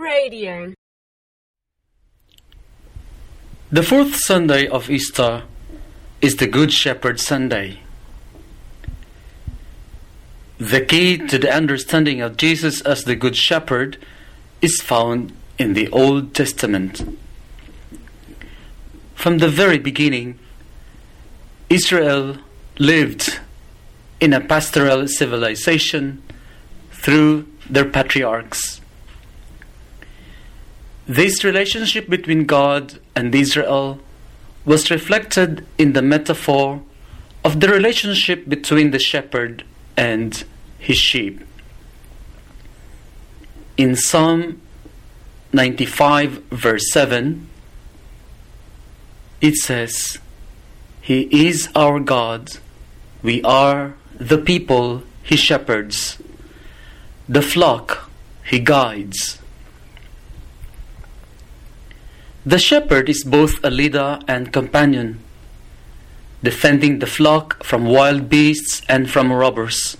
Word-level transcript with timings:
Radio. 0.00 0.72
The 3.70 3.82
fourth 3.82 4.16
Sunday 4.16 4.66
of 4.66 4.88
Easter 4.88 5.42
is 6.22 6.36
the 6.36 6.46
Good 6.46 6.72
Shepherd 6.72 7.20
Sunday. 7.20 7.80
The 10.56 10.80
key 10.80 11.18
to 11.18 11.38
the 11.38 11.52
understanding 11.52 12.22
of 12.22 12.38
Jesus 12.38 12.80
as 12.80 13.04
the 13.04 13.14
Good 13.14 13.36
Shepherd 13.36 13.98
is 14.62 14.80
found 14.80 15.36
in 15.58 15.74
the 15.74 15.88
Old 15.90 16.34
Testament. 16.34 17.18
From 19.14 19.36
the 19.36 19.48
very 19.48 19.78
beginning, 19.78 20.38
Israel 21.68 22.38
lived 22.78 23.38
in 24.18 24.32
a 24.32 24.40
pastoral 24.40 25.06
civilization 25.08 26.22
through 26.90 27.46
their 27.68 27.84
patriarchs. 27.84 28.79
This 31.10 31.42
relationship 31.42 32.08
between 32.08 32.44
God 32.44 33.00
and 33.16 33.34
Israel 33.34 33.98
was 34.64 34.92
reflected 34.92 35.66
in 35.76 35.92
the 35.92 36.02
metaphor 36.02 36.82
of 37.44 37.58
the 37.58 37.66
relationship 37.66 38.48
between 38.48 38.92
the 38.92 39.00
shepherd 39.00 39.64
and 39.96 40.44
his 40.78 40.98
sheep. 40.98 41.40
In 43.76 43.96
Psalm 43.96 44.60
95, 45.52 46.44
verse 46.52 46.92
7, 46.92 47.48
it 49.40 49.56
says, 49.56 50.18
He 51.00 51.22
is 51.48 51.70
our 51.74 51.98
God, 51.98 52.52
we 53.20 53.42
are 53.42 53.94
the 54.14 54.38
people 54.38 55.02
He 55.24 55.34
shepherds, 55.34 56.22
the 57.28 57.42
flock 57.42 58.08
He 58.44 58.60
guides. 58.60 59.40
The 62.44 62.58
shepherd 62.58 63.10
is 63.10 63.22
both 63.22 63.62
a 63.62 63.70
leader 63.70 64.18
and 64.26 64.52
companion, 64.52 65.20
defending 66.42 66.98
the 66.98 67.06
flock 67.06 67.62
from 67.62 67.84
wild 67.84 68.30
beasts 68.30 68.80
and 68.88 69.10
from 69.10 69.30
robbers. 69.30 69.98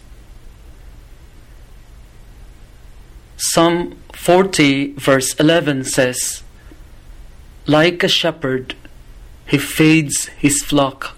Psalm 3.37 3.99
40, 4.15 4.95
verse 4.95 5.35
11 5.35 5.85
says, 5.85 6.43
Like 7.67 8.03
a 8.03 8.09
shepherd, 8.09 8.75
he 9.47 9.59
feeds 9.59 10.27
his 10.27 10.63
flock. 10.63 11.17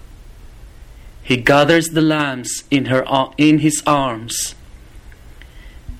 He 1.22 1.36
gathers 1.36 1.90
the 1.90 2.02
lambs 2.02 2.64
in, 2.68 2.86
her, 2.86 3.04
in 3.38 3.60
his 3.60 3.80
arms, 3.86 4.56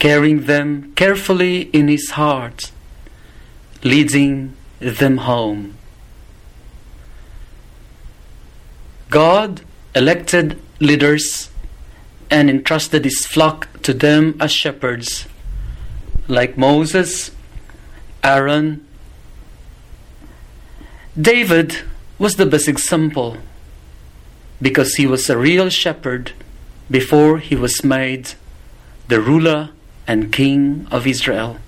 carrying 0.01 0.47
them 0.47 0.93
carefully 0.97 1.63
in 1.73 1.87
his 1.87 2.11
heart, 2.11 2.73
leading 3.85 4.57
them 4.83 5.19
home. 5.19 5.77
God 9.11 9.63
elected 9.95 10.61
leaders 10.81 11.51
and 12.31 12.49
entrusted 12.49 13.05
his 13.05 13.27
flock 13.27 13.69
to 13.83 13.93
them 13.93 14.37
as 14.41 14.51
shepherds, 14.51 15.27
like 16.29 16.57
Moses, 16.57 17.31
Aaron. 18.25 18.87
David 21.21 21.81
was 22.19 22.37
the 22.37 22.47
best 22.47 22.69
example 22.69 23.37
because 24.63 24.95
he 24.95 25.07
was 25.07 25.29
a 25.29 25.37
real 25.37 25.69
shepherd 25.69 26.33
before 26.91 27.39
he 27.39 27.55
was 27.55 27.85
made 27.85 28.33
the 29.09 29.21
ruler 29.21 29.71
and 30.07 30.33
king 30.33 30.87
of 30.91 31.07
Israel. 31.07 31.59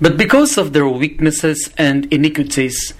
But 0.00 0.16
because 0.16 0.58
of 0.58 0.72
their 0.72 0.88
weaknesses 0.88 1.70
and 1.78 2.12
iniquities, 2.12 2.94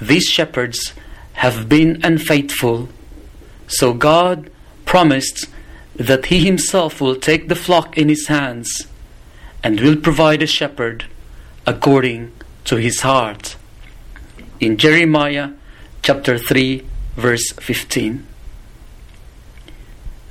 these 0.00 0.24
shepherds 0.24 0.92
have 1.34 1.68
been 1.68 2.00
unfaithful. 2.02 2.88
So 3.66 3.92
God 3.92 4.50
promised 4.84 5.46
that 5.96 6.26
He 6.26 6.44
Himself 6.44 7.00
will 7.00 7.16
take 7.16 7.48
the 7.48 7.56
flock 7.56 7.98
in 7.98 8.08
His 8.08 8.28
hands 8.28 8.86
and 9.62 9.80
will 9.80 9.96
provide 9.96 10.42
a 10.42 10.46
shepherd 10.46 11.04
according 11.66 12.32
to 12.64 12.76
His 12.76 13.00
heart. 13.00 13.56
In 14.60 14.76
Jeremiah 14.76 15.50
chapter 16.02 16.38
3, 16.38 16.84
verse 17.16 17.52
15, 17.52 18.26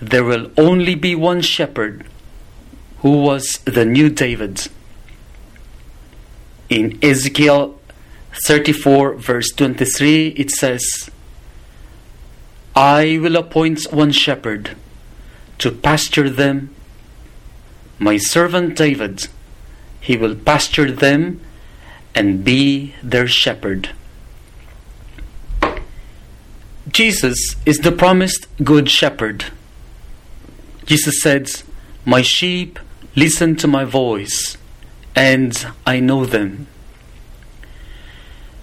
there 0.02 0.24
will 0.24 0.52
only 0.58 0.96
be 0.96 1.16
one 1.16 1.42
shepherd 1.42 2.06
who 3.00 3.22
was 3.22 3.60
the 3.66 3.86
new 3.86 4.10
David 4.10 4.68
in 6.70 7.00
Ezekiel 7.02 7.80
34, 8.46 9.16
verse 9.16 9.52
23, 9.52 10.28
it 10.30 10.52
says, 10.52 11.10
I 12.76 13.18
will 13.20 13.36
appoint 13.36 13.92
one 13.92 14.12
shepherd 14.12 14.76
to 15.60 15.72
pasture 15.72 16.30
them, 16.30 16.74
my 17.98 18.18
servant 18.18 18.76
David. 18.76 19.28
He 20.00 20.16
will 20.16 20.36
pasture 20.36 20.92
them 20.92 21.42
and 22.14 22.44
be 22.44 22.94
their 23.02 23.28
shepherd. 23.28 23.90
Jesus 26.90 27.56
is 27.66 27.80
the 27.80 27.92
promised 27.92 28.48
good 28.64 28.90
shepherd. 28.90 29.46
Jesus 30.86 31.22
said, 31.22 31.50
My 32.06 32.22
sheep 32.22 32.80
listen 33.16 33.56
to 33.58 33.68
my 33.68 33.84
voice 33.84 34.58
and 35.18 35.66
I 35.84 36.00
know 36.00 36.26
them. 36.26 36.68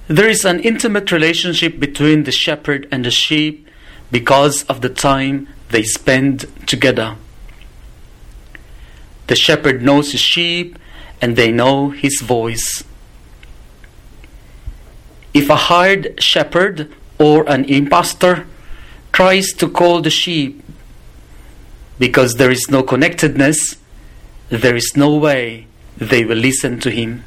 There 0.07 0.29
is 0.29 0.45
an 0.45 0.61
intimate 0.61 1.11
relationship 1.11 1.81
between 1.81 2.23
the 2.23 2.31
shepherd 2.31 2.87
and 2.93 3.05
the 3.05 3.11
sheep 3.11 3.69
because 4.13 4.63
of 4.65 4.81
the 4.81 4.89
time 4.89 5.49
they 5.71 5.83
spend 5.83 6.47
together. 6.69 7.17
The 9.27 9.35
shepherd 9.35 9.83
knows 9.83 10.13
his 10.13 10.21
sheep 10.21 10.79
and 11.21 11.35
they 11.35 11.51
know 11.51 11.91
his 11.91 12.21
voice. 12.21 12.85
If 15.33 15.51
a 15.51 15.57
hired 15.57 16.23
shepherd 16.23 16.89
or 17.19 17.49
an 17.51 17.65
impostor 17.65 18.47
tries 19.11 19.49
to 19.55 19.69
call 19.69 20.03
the 20.03 20.11
sheep 20.11 20.63
because 21.99 22.35
there 22.35 22.53
is 22.53 22.71
no 22.71 22.85
connectedness, 22.85 23.77
there 24.51 24.77
is 24.77 24.93
no 24.95 25.17
way 25.17 25.67
they 25.97 26.25
will 26.25 26.39
listen 26.39 26.81
to 26.81 26.91
him. 26.91 27.25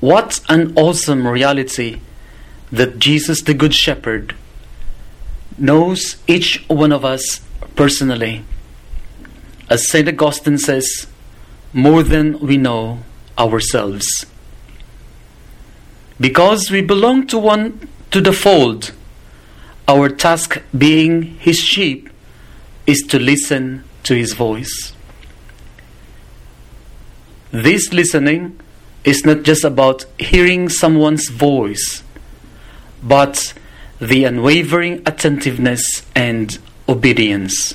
What 0.00 0.40
an 0.48 0.72
awesome 0.76 1.26
reality 1.26 2.00
that 2.70 2.98
Jesus, 2.98 3.42
the 3.42 3.54
Good 3.54 3.74
Shepherd, 3.74 4.34
knows 5.58 6.16
each 6.26 6.64
one 6.68 6.92
of 6.92 7.04
us 7.04 7.40
personally. 7.74 8.44
As 9.68 9.88
St. 9.88 10.08
Augustine 10.08 10.58
says, 10.58 11.06
more 11.72 12.02
than 12.02 12.38
we 12.38 12.56
know 12.56 13.00
ourselves. 13.38 14.26
Because 16.20 16.70
we 16.70 16.80
belong 16.80 17.26
to 17.28 17.38
one 17.38 17.88
to 18.10 18.20
the 18.20 18.32
fold, 18.32 18.92
our 19.88 20.08
task 20.08 20.62
being 20.76 21.22
his 21.38 21.58
sheep 21.58 22.08
is 22.86 23.02
to 23.08 23.18
listen 23.18 23.84
to 24.04 24.14
his 24.14 24.32
voice. 24.32 24.92
This 27.52 27.92
listening 27.92 28.60
is 29.04 29.24
not 29.24 29.44
just 29.44 29.64
about 29.64 30.04
hearing 30.18 30.68
someone's 30.68 31.28
voice, 31.28 32.02
but 33.02 33.54
the 34.00 34.24
unwavering 34.24 35.02
attentiveness 35.06 36.04
and 36.14 36.58
obedience. 36.88 37.74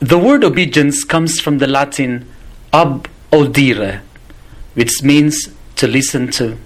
The 0.00 0.18
word 0.18 0.42
obedience 0.42 1.04
comes 1.04 1.40
from 1.40 1.58
the 1.58 1.66
Latin 1.66 2.28
ab 2.72 3.08
audire, 3.30 4.00
which 4.74 5.02
means 5.02 5.48
to 5.76 5.86
listen 5.86 6.30
to. 6.32 6.58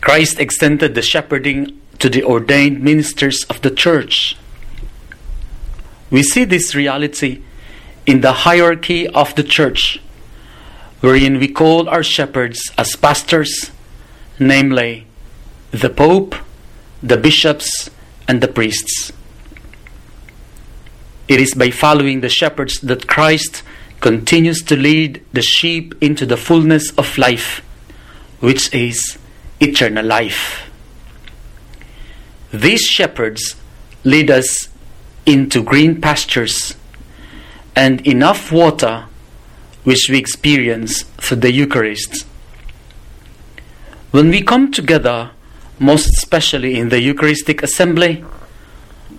Christ 0.00 0.38
extended 0.38 0.94
the 0.94 1.02
shepherding 1.02 1.80
to 1.98 2.10
the 2.10 2.22
ordained 2.22 2.82
ministers 2.82 3.44
of 3.44 3.62
the 3.62 3.70
church. 3.70 4.36
We 6.10 6.22
see 6.22 6.44
this 6.44 6.74
reality 6.74 7.42
in 8.06 8.20
the 8.20 8.32
hierarchy 8.32 9.06
of 9.08 9.34
the 9.34 9.42
church, 9.42 10.00
wherein 11.00 11.38
we 11.38 11.48
call 11.48 11.88
our 11.88 12.02
shepherds 12.02 12.70
as 12.76 12.96
pastors, 12.96 13.70
namely 14.38 15.06
the 15.70 15.90
Pope, 15.90 16.34
the 17.02 17.16
bishops, 17.16 17.90
and 18.28 18.40
the 18.40 18.48
priests. 18.48 19.12
It 21.28 21.40
is 21.40 21.54
by 21.54 21.70
following 21.70 22.20
the 22.20 22.28
shepherds 22.28 22.80
that 22.80 23.06
Christ 23.06 23.62
continues 24.00 24.62
to 24.64 24.76
lead 24.76 25.24
the 25.32 25.42
sheep 25.42 25.94
into 26.00 26.26
the 26.26 26.36
fullness 26.36 26.90
of 26.98 27.16
life, 27.16 27.60
which 28.40 28.72
is 28.74 29.18
eternal 29.60 30.04
life. 30.04 30.70
These 32.52 32.82
shepherds 32.82 33.56
lead 34.04 34.30
us 34.30 34.68
into 35.24 35.62
green 35.62 36.00
pastures 36.00 36.76
and 37.76 38.06
enough 38.06 38.52
water, 38.52 39.06
which 39.84 40.08
we 40.10 40.18
experience 40.18 41.02
through 41.18 41.38
the 41.38 41.52
Eucharist. 41.52 42.26
When 44.10 44.30
we 44.30 44.42
come 44.42 44.70
together, 44.70 45.30
most 45.78 46.08
especially 46.08 46.78
in 46.78 46.88
the 46.88 47.00
Eucharistic 47.00 47.62
assembly, 47.62 48.24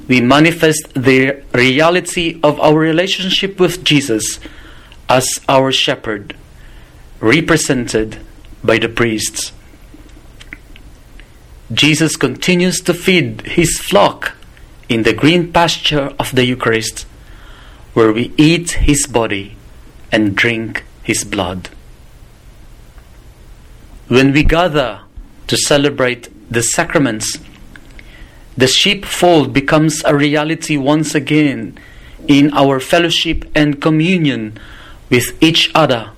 we 0.08 0.22
manifest 0.22 0.94
the 0.94 1.44
reality 1.54 2.40
of 2.44 2.60
our 2.60 2.78
relationship 2.78 3.60
with 3.60 3.84
Jesus 3.84 4.40
as 5.10 5.40
our 5.50 5.72
shepherd, 5.72 6.36
represented 7.20 8.20
by 8.64 8.78
the 8.78 8.90
priests. 8.90 9.52
Jesus 11.74 12.16
continues 12.16 12.80
to 12.82 12.94
feed 12.94 13.42
his 13.42 13.80
flock 13.80 14.34
in 14.88 15.04
the 15.04 15.14
green 15.14 15.52
pasture 15.52 16.14
of 16.20 16.34
the 16.36 16.46
Eucharist, 16.46 17.06
where 17.96 18.12
we 18.12 18.34
eat 18.38 18.72
his 18.72 19.08
body 19.08 19.56
and 20.12 20.36
drink 20.36 20.84
his 21.02 21.24
blood. 21.24 21.70
When 24.10 24.34
we 24.34 24.44
gather 24.44 25.00
to 25.48 25.58
celebrate 25.58 26.30
the 26.52 26.62
sacraments, 26.62 27.40
the 28.58 28.68
sheepfold 28.68 29.54
becomes 29.54 30.04
a 30.04 30.14
reality 30.14 30.76
once 30.76 31.16
again 31.16 31.80
in 32.28 32.54
our 32.54 32.82
fellowship 32.82 33.46
and 33.56 33.82
communion 33.82 34.60
with 35.10 35.42
each 35.42 35.72
other, 35.74 36.12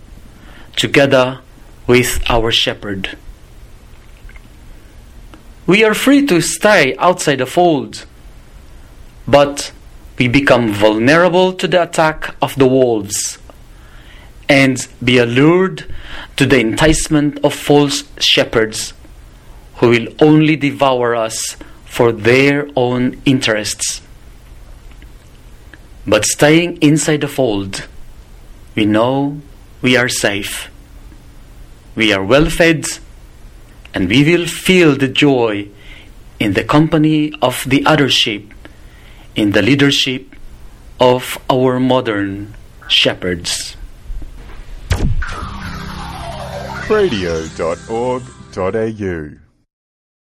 together 0.75 1.39
with 1.85 2.23
our 2.27 2.51
shepherd. 2.51 3.17
We 5.67 5.83
are 5.83 5.93
free 5.93 6.25
to 6.25 6.41
stay 6.41 6.95
outside 6.97 7.37
the 7.37 7.45
fold, 7.45 8.05
but 9.27 9.71
we 10.17 10.27
become 10.27 10.73
vulnerable 10.73 11.53
to 11.53 11.67
the 11.67 11.83
attack 11.83 12.35
of 12.41 12.55
the 12.55 12.67
wolves 12.67 13.37
and 14.49 14.87
be 15.03 15.17
allured 15.17 15.85
to 16.37 16.45
the 16.45 16.59
enticement 16.59 17.37
of 17.43 17.53
false 17.53 18.03
shepherds 18.19 18.93
who 19.75 19.89
will 19.89 20.07
only 20.19 20.55
devour 20.55 21.15
us 21.15 21.55
for 21.85 22.11
their 22.11 22.67
own 22.75 23.21
interests. 23.25 24.01
But 26.05 26.25
staying 26.25 26.77
inside 26.77 27.21
the 27.21 27.27
fold, 27.27 27.85
we 28.75 28.85
know 28.85 29.41
we 29.81 29.97
are 29.97 30.09
safe. 30.09 30.69
We 31.95 32.13
are 32.13 32.23
well 32.23 32.49
fed, 32.49 32.85
and 33.93 34.07
we 34.07 34.23
will 34.23 34.47
feel 34.47 34.95
the 34.95 35.07
joy 35.07 35.67
in 36.39 36.53
the 36.53 36.63
company 36.63 37.33
of 37.41 37.63
the 37.67 37.85
other 37.85 38.09
sheep, 38.09 38.53
in 39.37 39.51
the 39.51 39.61
leadership 39.61 40.35
of 40.99 41.37
our 41.47 41.79
modern 41.79 42.55
shepherds. 42.89 43.77
radio.org.au 46.89 48.17